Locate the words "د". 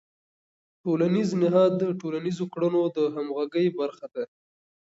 1.81-1.83, 2.95-2.97